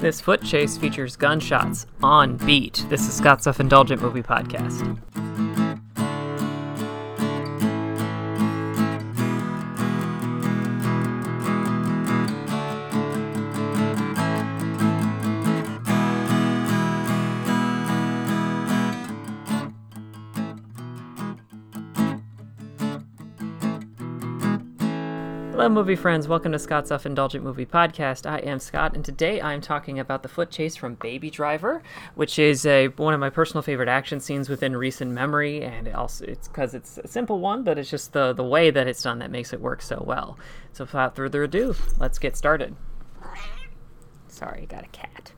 This 0.00 0.18
foot 0.18 0.42
chase 0.42 0.78
features 0.78 1.14
gunshots 1.14 1.84
on 2.02 2.38
beat. 2.38 2.86
This 2.88 3.06
is 3.06 3.12
Scott's 3.12 3.44
Self 3.44 3.60
Indulgent 3.60 4.00
Movie 4.00 4.22
Podcast. 4.22 4.98
Hello, 25.60 25.68
movie 25.68 25.94
friends. 25.94 26.26
Welcome 26.26 26.52
to 26.52 26.58
Scott's 26.58 26.88
Self 26.88 27.04
Indulgent 27.04 27.44
Movie 27.44 27.66
Podcast. 27.66 28.24
I 28.24 28.38
am 28.38 28.58
Scott, 28.60 28.94
and 28.94 29.04
today 29.04 29.42
I'm 29.42 29.60
talking 29.60 29.98
about 29.98 30.22
the 30.22 30.28
foot 30.30 30.50
chase 30.50 30.74
from 30.74 30.94
Baby 30.94 31.28
Driver, 31.28 31.82
which 32.14 32.38
is 32.38 32.64
a 32.64 32.88
one 32.88 33.12
of 33.12 33.20
my 33.20 33.28
personal 33.28 33.60
favorite 33.60 33.90
action 33.90 34.20
scenes 34.20 34.48
within 34.48 34.74
recent 34.74 35.10
memory. 35.10 35.62
And 35.62 35.86
it 35.86 35.94
also, 35.94 36.24
it's 36.24 36.48
because 36.48 36.72
it's 36.72 36.96
a 36.96 37.06
simple 37.06 37.40
one, 37.40 37.62
but 37.62 37.76
it's 37.76 37.90
just 37.90 38.14
the 38.14 38.32
the 38.32 38.42
way 38.42 38.70
that 38.70 38.88
it's 38.88 39.02
done 39.02 39.18
that 39.18 39.30
makes 39.30 39.52
it 39.52 39.60
work 39.60 39.82
so 39.82 40.02
well. 40.06 40.38
So, 40.72 40.84
without 40.84 41.14
further 41.14 41.42
ado, 41.42 41.74
let's 41.98 42.18
get 42.18 42.38
started. 42.38 42.74
Sorry, 44.28 44.64
got 44.64 44.84
a 44.84 44.88
cat. 44.88 45.32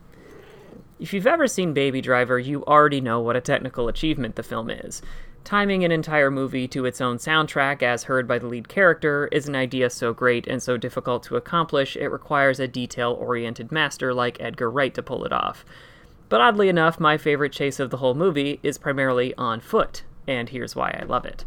If 1.01 1.11
you've 1.11 1.27
ever 1.27 1.49
seen 1.49 1.73
Baby 1.73 1.99
Driver, 1.99 2.39
you 2.39 2.63
already 2.63 3.01
know 3.01 3.19
what 3.19 3.35
a 3.35 3.41
technical 3.41 3.89
achievement 3.89 4.37
the 4.37 4.43
film 4.43 4.69
is. 4.69 5.01
Timing 5.43 5.83
an 5.83 5.91
entire 5.91 6.31
movie 6.31 6.69
to 6.69 6.85
its 6.85 7.01
own 7.01 7.17
soundtrack, 7.17 7.83
as 7.83 8.05
heard 8.05 8.27
by 8.27 8.39
the 8.39 8.47
lead 8.47 8.69
character, 8.69 9.27
is 9.31 9.47
an 9.47 9.55
idea 9.55 9.89
so 9.89 10.13
great 10.13 10.47
and 10.47 10.63
so 10.63 10.77
difficult 10.77 11.23
to 11.23 11.35
accomplish, 11.35 11.97
it 11.97 12.07
requires 12.07 12.61
a 12.61 12.67
detail 12.67 13.11
oriented 13.11 13.69
master 13.69 14.13
like 14.13 14.39
Edgar 14.39 14.71
Wright 14.71 14.93
to 14.93 15.03
pull 15.03 15.25
it 15.25 15.33
off. 15.33 15.65
But 16.29 16.39
oddly 16.39 16.69
enough, 16.69 16.97
my 16.97 17.17
favorite 17.17 17.51
chase 17.51 17.79
of 17.79 17.89
the 17.89 17.97
whole 17.97 18.15
movie 18.15 18.61
is 18.63 18.77
primarily 18.77 19.35
on 19.35 19.59
foot, 19.59 20.03
and 20.25 20.47
here's 20.47 20.77
why 20.77 20.97
I 20.99 21.03
love 21.05 21.25
it. 21.25 21.43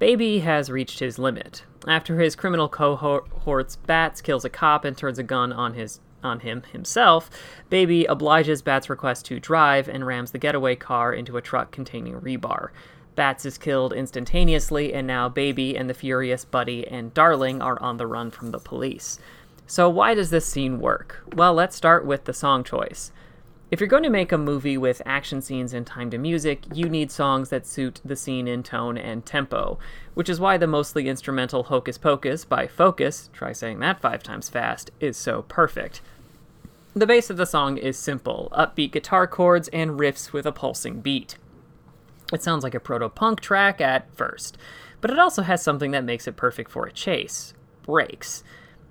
Baby 0.00 0.40
has 0.40 0.70
reached 0.70 0.98
his 0.98 1.20
limit. 1.20 1.62
After 1.86 2.18
his 2.18 2.34
criminal 2.34 2.68
cohorts 2.68 3.76
Bats 3.76 4.20
kills 4.20 4.44
a 4.44 4.50
cop 4.50 4.84
and 4.84 4.98
turns 4.98 5.20
a 5.20 5.22
gun 5.22 5.52
on 5.52 5.74
his 5.74 6.00
on 6.24 6.40
him 6.40 6.62
himself, 6.72 7.30
Baby 7.70 8.06
obliges 8.06 8.62
Bats' 8.62 8.90
request 8.90 9.26
to 9.26 9.38
drive 9.38 9.88
and 9.88 10.06
rams 10.06 10.30
the 10.30 10.38
getaway 10.38 10.74
car 10.74 11.12
into 11.12 11.36
a 11.36 11.42
truck 11.42 11.70
containing 11.70 12.20
rebar. 12.20 12.70
Bats 13.14 13.46
is 13.46 13.58
killed 13.58 13.92
instantaneously, 13.92 14.92
and 14.92 15.06
now 15.06 15.28
Baby 15.28 15.76
and 15.76 15.88
the 15.88 15.94
furious 15.94 16.44
Buddy 16.44 16.86
and 16.88 17.14
Darling 17.14 17.62
are 17.62 17.80
on 17.80 17.96
the 17.96 18.06
run 18.06 18.30
from 18.30 18.50
the 18.50 18.58
police. 18.58 19.18
So, 19.66 19.88
why 19.88 20.14
does 20.14 20.30
this 20.30 20.46
scene 20.46 20.80
work? 20.80 21.22
Well, 21.34 21.54
let's 21.54 21.76
start 21.76 22.04
with 22.04 22.24
the 22.24 22.32
song 22.32 22.64
choice. 22.64 23.12
If 23.70 23.80
you're 23.80 23.88
going 23.88 24.02
to 24.02 24.10
make 24.10 24.30
a 24.30 24.38
movie 24.38 24.76
with 24.76 25.02
action 25.06 25.40
scenes 25.40 25.72
and 25.72 25.86
time 25.86 26.10
to 26.10 26.18
music, 26.18 26.64
you 26.74 26.88
need 26.88 27.10
songs 27.10 27.48
that 27.48 27.66
suit 27.66 28.00
the 28.04 28.14
scene 28.14 28.46
in 28.46 28.62
tone 28.62 28.98
and 28.98 29.24
tempo, 29.24 29.78
which 30.12 30.28
is 30.28 30.38
why 30.38 30.58
the 30.58 30.66
mostly 30.66 31.08
instrumental 31.08 31.64
Hocus 31.64 31.96
Pocus 31.96 32.44
by 32.44 32.66
Focus, 32.66 33.30
try 33.32 33.52
saying 33.52 33.80
that 33.80 34.00
five 34.00 34.22
times 34.22 34.50
fast, 34.50 34.90
is 35.00 35.16
so 35.16 35.42
perfect. 35.42 36.02
The 36.94 37.06
base 37.06 37.30
of 37.30 37.38
the 37.38 37.46
song 37.46 37.78
is 37.78 37.98
simple 37.98 38.52
upbeat 38.56 38.92
guitar 38.92 39.26
chords 39.26 39.68
and 39.68 39.92
riffs 39.92 40.32
with 40.32 40.46
a 40.46 40.52
pulsing 40.52 41.00
beat. 41.00 41.36
It 42.32 42.42
sounds 42.42 42.64
like 42.64 42.74
a 42.74 42.80
proto 42.80 43.08
punk 43.08 43.40
track 43.40 43.80
at 43.80 44.14
first, 44.14 44.58
but 45.00 45.10
it 45.10 45.18
also 45.18 45.42
has 45.42 45.62
something 45.62 45.90
that 45.90 46.04
makes 46.04 46.28
it 46.28 46.36
perfect 46.36 46.70
for 46.70 46.86
a 46.86 46.92
chase 46.92 47.54
breaks. 47.82 48.44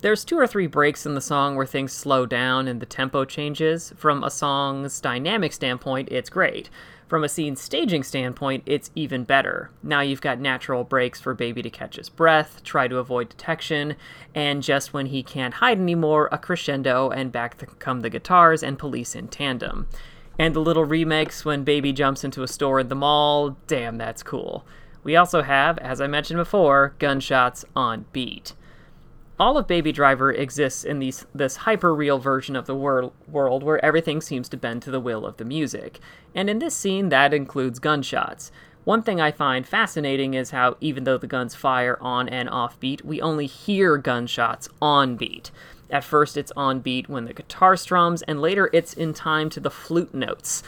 There's 0.03 0.25
two 0.25 0.37
or 0.37 0.47
three 0.47 0.67
breaks 0.67 1.05
in 1.05 1.13
the 1.13 1.21
song 1.21 1.55
where 1.55 1.65
things 1.65 1.93
slow 1.93 2.25
down 2.25 2.67
and 2.67 2.81
the 2.81 2.85
tempo 2.85 3.23
changes. 3.23 3.93
From 3.95 4.21
a 4.21 4.29
song's 4.29 4.99
dynamic 4.99 5.53
standpoint, 5.53 6.09
it's 6.11 6.29
great. 6.29 6.69
From 7.07 7.23
a 7.23 7.29
scene 7.29 7.55
staging 7.55 8.03
standpoint, 8.03 8.63
it's 8.65 8.91
even 8.95 9.23
better. 9.23 9.71
Now 9.81 10.01
you've 10.01 10.19
got 10.19 10.41
natural 10.41 10.83
breaks 10.83 11.21
for 11.21 11.33
Baby 11.33 11.61
to 11.61 11.69
catch 11.69 11.95
his 11.95 12.09
breath, 12.09 12.61
try 12.65 12.89
to 12.89 12.97
avoid 12.97 13.29
detection, 13.29 13.95
and 14.35 14.61
just 14.61 14.91
when 14.91 15.05
he 15.05 15.23
can't 15.23 15.53
hide 15.53 15.79
anymore, 15.79 16.27
a 16.33 16.37
crescendo, 16.37 17.09
and 17.09 17.31
back 17.31 17.79
come 17.79 18.01
the 18.01 18.09
guitars 18.09 18.61
and 18.61 18.77
police 18.77 19.15
in 19.15 19.29
tandem. 19.29 19.87
And 20.37 20.53
the 20.53 20.59
little 20.59 20.85
remix 20.85 21.45
when 21.45 21.63
Baby 21.63 21.93
jumps 21.93 22.25
into 22.25 22.43
a 22.43 22.47
store 22.49 22.81
in 22.81 22.89
the 22.89 22.95
mall, 22.95 23.55
damn, 23.67 23.97
that's 23.97 24.21
cool. 24.21 24.67
We 25.01 25.15
also 25.15 25.43
have, 25.43 25.77
as 25.77 26.01
I 26.01 26.07
mentioned 26.07 26.39
before, 26.39 26.93
gunshots 26.99 27.63
on 27.73 28.03
beat 28.11 28.51
all 29.39 29.57
of 29.57 29.67
Baby 29.67 29.91
Driver 29.91 30.31
exists 30.31 30.83
in 30.83 30.99
these, 30.99 31.25
this 31.33 31.57
hyper 31.57 31.93
real 31.93 32.19
version 32.19 32.55
of 32.55 32.67
the 32.67 32.75
wor- 32.75 33.11
world 33.27 33.63
where 33.63 33.83
everything 33.83 34.21
seems 34.21 34.47
to 34.49 34.57
bend 34.57 34.83
to 34.83 34.91
the 34.91 34.99
will 34.99 35.25
of 35.25 35.37
the 35.37 35.45
music. 35.45 35.99
And 36.35 36.49
in 36.49 36.59
this 36.59 36.75
scene, 36.75 37.09
that 37.09 37.33
includes 37.33 37.79
gunshots. 37.79 38.51
One 38.83 39.01
thing 39.01 39.19
I 39.19 39.31
find 39.31 39.67
fascinating 39.67 40.33
is 40.33 40.51
how, 40.51 40.77
even 40.81 41.05
though 41.05 41.17
the 41.17 41.27
guns 41.27 41.55
fire 41.55 41.97
on 42.01 42.29
and 42.29 42.49
off 42.49 42.79
beat, 42.79 43.03
we 43.03 43.21
only 43.21 43.47
hear 43.47 43.97
gunshots 43.97 44.69
on 44.81 45.15
beat. 45.15 45.51
At 45.89 46.03
first, 46.03 46.37
it's 46.37 46.51
on 46.55 46.81
beat 46.81 47.07
when 47.07 47.25
the 47.25 47.33
guitar 47.33 47.75
strums, 47.77 48.21
and 48.23 48.41
later 48.41 48.69
it's 48.73 48.93
in 48.93 49.13
time 49.13 49.49
to 49.51 49.59
the 49.59 49.71
flute 49.71 50.13
notes. 50.13 50.63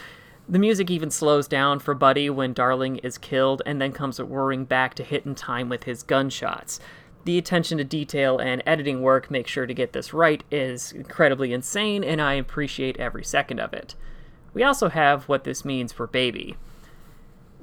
The 0.47 0.59
music 0.59 0.89
even 0.91 1.09
slows 1.09 1.47
down 1.47 1.79
for 1.79 1.93
Buddy 1.93 2.29
when 2.29 2.53
Darling 2.53 2.97
is 2.97 3.17
killed, 3.17 3.61
and 3.65 3.81
then 3.81 3.91
comes 3.91 4.21
whirring 4.21 4.63
back 4.65 4.93
to 4.95 5.03
hit 5.03 5.25
in 5.25 5.35
time 5.35 5.67
with 5.67 5.83
his 5.83 6.03
gunshots 6.03 6.79
the 7.25 7.37
attention 7.37 7.79
to 7.79 7.83
detail 7.83 8.37
and 8.37 8.63
editing 8.65 9.01
work 9.01 9.29
make 9.29 9.47
sure 9.47 9.65
to 9.65 9.73
get 9.73 9.93
this 9.93 10.13
right 10.13 10.43
is 10.49 10.91
incredibly 10.91 11.51
insane, 11.51 12.03
and 12.03 12.21
I 12.21 12.33
appreciate 12.35 12.97
every 12.97 13.23
second 13.23 13.59
of 13.59 13.73
it. 13.73 13.95
We 14.53 14.63
also 14.63 14.89
have 14.89 15.27
what 15.27 15.43
this 15.43 15.65
means 15.65 15.91
for 15.91 16.07
Baby. 16.07 16.55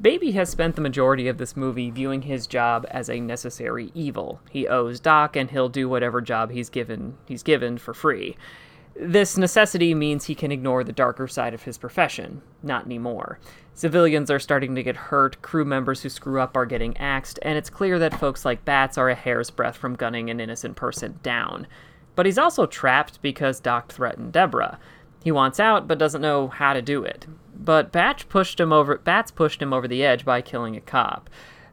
Baby 0.01 0.33
has 0.33 0.51
spent 0.51 0.75
the 0.75 0.83
majority 0.83 1.29
of 1.29 1.39
this 1.39 1.57
movie 1.57 1.91
viewing 1.91 2.23
his 2.23 2.49
job 2.49 2.87
as 2.91 3.09
a 3.09 3.21
necessary 3.21 3.93
evil. 3.95 4.41
He 4.51 4.67
owes 4.67 4.99
Doc 4.99 5.37
and 5.37 5.51
he'll 5.51 5.69
do 5.69 5.89
whatever 5.89 6.21
job 6.21 6.51
he's 6.51 6.69
given 6.69 7.17
he's 7.27 7.45
given 7.45 7.79
for 7.79 7.95
free. 7.95 8.37
This 8.95 9.39
necessity 9.39 9.95
means 9.95 10.25
he 10.25 10.35
can 10.35 10.53
ignore 10.53 10.85
the 10.85 10.93
darker 10.93 11.27
side 11.27 11.55
of 11.55 11.63
his 11.63 11.79
profession. 11.79 12.43
Not 12.63 12.85
anymore. 12.85 13.39
Civilians 13.75 14.31
are 14.31 14.39
starting 14.39 14.75
to 14.75 14.83
get 14.83 14.97
hurt, 14.97 15.41
crew 15.41 15.65
members 15.65 16.03
who 16.03 16.11
screw 16.11 16.41
up 16.41 16.57
are 16.57 16.67
getting 16.67 16.97
axed, 16.99 17.39
and 17.41 17.57
it's 17.57 17.71
clear 17.71 17.99
that 17.99 18.21
folks 18.21 18.45
like 18.45 18.67
Bats 18.67 18.99
are 18.99 19.09
a 19.09 19.15
hair's 19.15 19.51
breadth 19.51 19.79
from 19.79 19.95
gunning 19.95 20.29
an 20.29 20.41
innocent 20.41 20.77
person 20.77 21.19
down. 21.23 21.67
But 22.15 22.27
he's 22.27 22.39
also 22.39 22.67
trapped 22.67 23.23
because 23.23 23.61
Doc 23.61 23.91
threatened 23.91 24.35
Debora. 24.35 24.77
He 25.25 25.33
wants 25.33 25.59
out, 25.59 25.89
but 25.89 25.99
doesn't 25.99 26.21
know 26.21 26.49
how 26.49 26.75
to 26.75 26.83
do 26.83 27.03
it. 27.03 27.27
But 27.55 27.93
Batch 27.93 28.29
pushed 28.29 28.61
him 28.61 28.73
over 28.73 28.99
Bats 28.99 29.31
pushed 29.31 29.63
him 29.63 29.73
over 29.73 29.89
the 29.89 30.05
edge 30.05 30.25
by 30.25 30.43
killing 30.43 30.77
a 30.77 30.81
cop. 30.81 31.31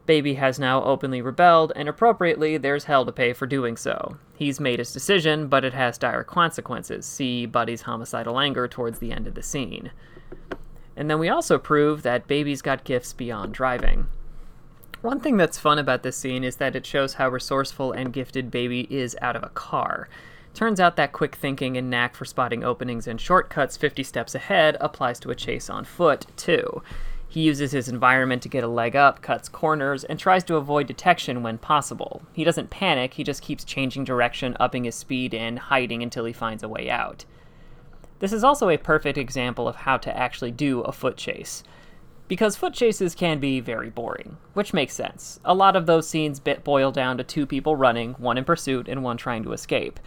Baby 0.09 0.33
has 0.33 0.57
now 0.57 0.83
openly 0.83 1.21
rebelled, 1.21 1.71
and 1.75 1.87
appropriately, 1.87 2.57
there's 2.57 2.85
hell 2.85 3.05
to 3.05 3.11
pay 3.11 3.31
for 3.31 3.45
doing 3.45 3.77
so. 3.77 4.17
He's 4.33 4.59
made 4.59 4.79
his 4.79 4.91
decision, 4.91 5.47
but 5.47 5.63
it 5.63 5.75
has 5.75 5.99
dire 5.99 6.23
consequences. 6.23 7.05
See 7.05 7.45
Buddy's 7.45 7.83
homicidal 7.83 8.39
anger 8.39 8.67
towards 8.67 8.97
the 8.97 9.11
end 9.11 9.27
of 9.27 9.35
the 9.35 9.43
scene. 9.43 9.91
And 10.95 11.11
then 11.11 11.19
we 11.19 11.29
also 11.29 11.59
prove 11.59 12.01
that 12.01 12.25
Baby's 12.25 12.63
got 12.63 12.85
gifts 12.85 13.13
beyond 13.13 13.53
driving. 13.53 14.07
One 15.03 15.19
thing 15.19 15.37
that's 15.37 15.59
fun 15.59 15.77
about 15.77 16.01
this 16.01 16.17
scene 16.17 16.43
is 16.43 16.55
that 16.55 16.75
it 16.75 16.87
shows 16.87 17.13
how 17.13 17.29
resourceful 17.29 17.91
and 17.91 18.11
gifted 18.11 18.49
Baby 18.49 18.87
is 18.89 19.15
out 19.21 19.35
of 19.35 19.43
a 19.43 19.49
car. 19.49 20.09
Turns 20.55 20.79
out 20.79 20.95
that 20.95 21.13
quick 21.13 21.35
thinking 21.35 21.77
and 21.77 21.87
knack 21.87 22.15
for 22.15 22.25
spotting 22.25 22.63
openings 22.63 23.05
and 23.05 23.21
shortcuts 23.21 23.77
50 23.77 24.01
steps 24.01 24.33
ahead 24.33 24.75
applies 24.81 25.19
to 25.19 25.29
a 25.29 25.35
chase 25.35 25.69
on 25.69 25.85
foot, 25.85 26.25
too. 26.35 26.81
He 27.31 27.41
uses 27.41 27.71
his 27.71 27.87
environment 27.87 28.41
to 28.41 28.49
get 28.49 28.63
a 28.63 28.67
leg 28.67 28.95
up, 28.95 29.21
cuts 29.21 29.47
corners, 29.47 30.03
and 30.03 30.17
tries 30.17 30.43
to 30.45 30.55
avoid 30.55 30.87
detection 30.87 31.43
when 31.43 31.59
possible. 31.59 32.23
He 32.33 32.43
doesn't 32.43 32.71
panic, 32.71 33.13
he 33.13 33.23
just 33.23 33.43
keeps 33.43 33.63
changing 33.63 34.03
direction, 34.03 34.57
upping 34.59 34.83
his 34.83 34.95
speed, 34.95 35.35
and 35.35 35.59
hiding 35.59 36.01
until 36.01 36.25
he 36.25 36.33
finds 36.33 36.63
a 36.63 36.67
way 36.67 36.89
out. 36.89 37.25
This 38.17 38.33
is 38.33 38.43
also 38.43 38.69
a 38.69 38.77
perfect 38.77 39.17
example 39.17 39.67
of 39.67 39.75
how 39.75 39.97
to 39.97 40.17
actually 40.17 40.51
do 40.51 40.81
a 40.81 40.91
foot 40.91 41.17
chase. 41.17 41.63
Because 42.27 42.55
foot 42.55 42.73
chases 42.73 43.13
can 43.13 43.39
be 43.39 43.59
very 43.59 43.91
boring, 43.91 44.37
which 44.53 44.73
makes 44.73 44.93
sense. 44.93 45.39
A 45.45 45.53
lot 45.53 45.75
of 45.75 45.85
those 45.85 46.09
scenes 46.09 46.39
boil 46.39 46.91
down 46.91 47.17
to 47.17 47.23
two 47.23 47.45
people 47.45 47.75
running, 47.75 48.13
one 48.13 48.39
in 48.39 48.43
pursuit 48.43 48.87
and 48.87 49.03
one 49.03 49.17
trying 49.17 49.43
to 49.43 49.53
escape. 49.53 49.99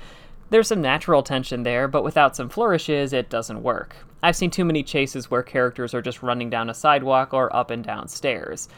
There's 0.52 0.68
some 0.68 0.82
natural 0.82 1.22
tension 1.22 1.62
there, 1.62 1.88
but 1.88 2.04
without 2.04 2.36
some 2.36 2.50
flourishes, 2.50 3.14
it 3.14 3.30
doesn't 3.30 3.62
work. 3.62 3.96
I've 4.22 4.36
seen 4.36 4.50
too 4.50 4.66
many 4.66 4.82
chases 4.82 5.30
where 5.30 5.42
characters 5.42 5.94
are 5.94 6.02
just 6.02 6.22
running 6.22 6.50
down 6.50 6.68
a 6.68 6.74
sidewalk 6.74 7.32
or 7.32 7.56
up 7.56 7.70
and 7.70 7.82
down 7.82 8.06
stairs. 8.06 8.68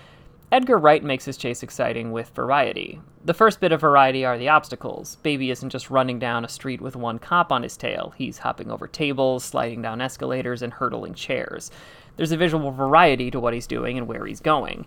Edgar 0.52 0.78
Wright 0.78 1.02
makes 1.02 1.24
his 1.24 1.36
chase 1.36 1.64
exciting 1.64 2.12
with 2.12 2.28
variety. 2.28 3.00
The 3.24 3.34
first 3.34 3.58
bit 3.58 3.72
of 3.72 3.80
variety 3.80 4.24
are 4.24 4.38
the 4.38 4.50
obstacles. 4.50 5.16
Baby 5.24 5.50
isn't 5.50 5.70
just 5.70 5.90
running 5.90 6.20
down 6.20 6.44
a 6.44 6.48
street 6.48 6.80
with 6.80 6.94
one 6.94 7.18
cop 7.18 7.50
on 7.50 7.64
his 7.64 7.76
tail, 7.76 8.14
he's 8.16 8.38
hopping 8.38 8.70
over 8.70 8.86
tables, 8.86 9.42
sliding 9.42 9.82
down 9.82 10.00
escalators, 10.00 10.62
and 10.62 10.74
hurdling 10.74 11.14
chairs. 11.14 11.72
There's 12.16 12.30
a 12.30 12.36
visual 12.36 12.70
variety 12.70 13.32
to 13.32 13.40
what 13.40 13.52
he's 13.52 13.66
doing 13.66 13.98
and 13.98 14.06
where 14.06 14.26
he's 14.26 14.38
going. 14.38 14.86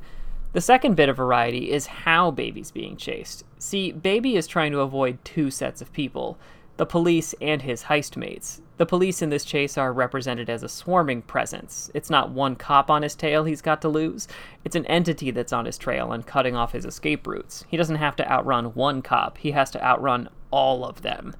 The 0.53 0.61
second 0.61 0.95
bit 0.95 1.09
of 1.09 1.17
variety 1.17 1.69
is 1.69 1.85
how 1.85 2.31
Baby's 2.31 2.71
being 2.71 2.95
chased. 2.95 3.43
See, 3.59 3.91
Baby 3.91 4.37
is 4.37 4.47
trying 4.47 4.71
to 4.71 4.79
avoid 4.79 5.19
two 5.25 5.51
sets 5.51 5.81
of 5.81 5.91
people 5.91 6.37
the 6.77 6.85
police, 6.85 7.35
and 7.41 7.61
his 7.61 7.83
heist 7.83 8.15
mates. 8.15 8.61
The 8.77 8.85
police 8.85 9.23
in 9.23 9.29
this 9.29 9.43
chase 9.43 9.77
are 9.77 9.91
represented 9.91 10.49
as 10.49 10.61
a 10.61 10.69
swarming 10.69 11.23
presence. 11.23 11.89
It's 11.95 12.11
not 12.11 12.29
one 12.29 12.55
cop 12.55 12.91
on 12.91 13.01
his 13.01 13.15
tail 13.15 13.43
he's 13.43 13.61
got 13.61 13.81
to 13.81 13.89
lose, 13.89 14.27
it's 14.63 14.75
an 14.75 14.85
entity 14.85 15.31
that's 15.31 15.53
on 15.53 15.65
his 15.65 15.77
trail 15.77 16.11
and 16.11 16.25
cutting 16.25 16.55
off 16.55 16.73
his 16.73 16.85
escape 16.85 17.25
routes. 17.25 17.65
He 17.67 17.77
doesn't 17.77 17.95
have 17.95 18.15
to 18.17 18.31
outrun 18.31 18.65
one 18.75 19.01
cop, 19.01 19.39
he 19.39 19.51
has 19.51 19.71
to 19.71 19.83
outrun 19.83 20.29
all 20.51 20.85
of 20.85 21.01
them. 21.01 21.35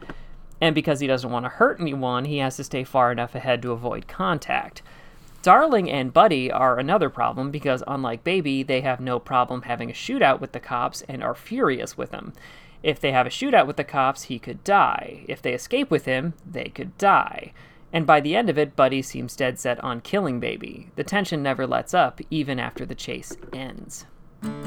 And 0.60 0.74
because 0.74 1.00
he 1.00 1.08
doesn't 1.08 1.30
want 1.32 1.46
to 1.46 1.50
hurt 1.50 1.80
anyone, 1.80 2.26
he 2.26 2.40
has 2.40 2.56
to 2.58 2.64
stay 2.64 2.84
far 2.84 3.12
enough 3.12 3.36
ahead 3.36 3.62
to 3.62 3.72
avoid 3.72 4.08
contact. 4.08 4.82
Darling 5.44 5.90
and 5.90 6.12
Buddy 6.12 6.52
are 6.52 6.80
another 6.80 7.10
problem 7.10 7.52
because, 7.52 7.84
unlike 7.88 8.24
Baby, 8.24 8.64
they 8.64 8.82
have 8.82 9.00
no 9.00 9.20
problem 9.20 9.62
having 9.62 9.90
a 9.90 9.94
shootout 9.94 10.42
with 10.42 10.52
the 10.52 10.60
cops 10.60 11.04
and 11.04 11.24
are 11.24 11.36
furious 11.36 11.96
with 11.96 12.10
them. 12.10 12.34
If 12.84 13.00
they 13.00 13.12
have 13.12 13.26
a 13.26 13.32
shootout 13.32 13.68
with 13.68 13.78
the 13.78 13.84
cops, 13.84 14.24
he 14.24 14.40
could 14.40 14.64
die. 14.64 15.26
If 15.28 15.42
they 15.42 15.54
escape 15.54 15.90
with 15.92 16.06
him, 16.06 16.34
they 16.50 16.70
could 16.70 16.98
die. 16.98 17.54
And 17.92 18.06
by 18.06 18.20
the 18.20 18.36
end 18.36 18.50
of 18.50 18.58
it, 18.58 18.76
Buddy 18.76 19.02
seems 19.02 19.36
dead 19.36 19.60
set 19.60 19.84
on 19.84 20.02
killing 20.02 20.40
Baby. 20.40 20.92
The 20.96 21.04
tension 21.04 21.42
never 21.42 21.66
lets 21.66 21.94
up, 21.94 22.20
even 22.30 22.60
after 22.60 22.86
the 22.86 22.96
chase 22.96 23.36
ends. 23.54 24.06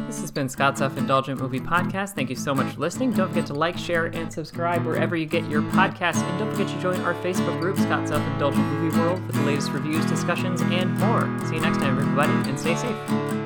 This 0.06 0.20
has 0.20 0.32
been 0.32 0.48
Scott's 0.48 0.80
Self 0.80 0.96
Indulgent 0.98 1.40
Movie 1.40 1.60
Podcast. 1.60 2.14
Thank 2.14 2.30
you 2.30 2.36
so 2.36 2.54
much 2.54 2.74
for 2.74 2.80
listening. 2.80 3.12
Don't 3.12 3.28
forget 3.28 3.46
to 3.46 3.54
like, 3.54 3.78
share, 3.78 4.06
and 4.06 4.32
subscribe 4.32 4.84
wherever 4.84 5.14
you 5.14 5.26
get 5.26 5.48
your 5.48 5.62
podcasts. 5.62 6.22
And 6.22 6.38
don't 6.38 6.50
forget 6.50 6.68
to 6.68 6.80
join 6.80 7.00
our 7.02 7.14
Facebook 7.14 7.60
group, 7.60 7.78
Scott's 7.78 8.10
Self 8.10 8.26
Indulgent 8.32 8.64
Movie 8.64 8.98
World, 8.98 9.24
for 9.26 9.32
the 9.32 9.42
latest 9.42 9.70
reviews, 9.70 10.04
discussions, 10.06 10.60
and 10.62 10.98
more. 10.98 11.22
See 11.46 11.54
you 11.54 11.60
next 11.60 11.78
time, 11.78 11.98
everybody, 11.98 12.32
and 12.48 12.58
stay 12.58 12.74
safe. 12.74 13.39